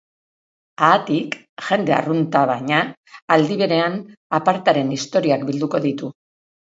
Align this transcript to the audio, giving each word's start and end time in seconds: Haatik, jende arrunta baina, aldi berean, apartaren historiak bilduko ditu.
Haatik, 0.85 1.35
jende 1.65 1.93
arrunta 1.97 2.41
baina, 2.51 2.79
aldi 3.35 3.57
berean, 3.59 3.99
apartaren 4.39 4.89
historiak 4.97 5.45
bilduko 5.51 5.83
ditu. 5.85 6.11